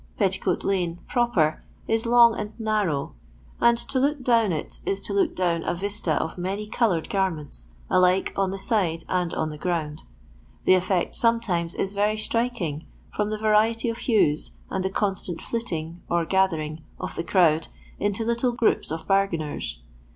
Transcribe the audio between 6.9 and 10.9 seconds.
garments, alike on the sides and on the ground. The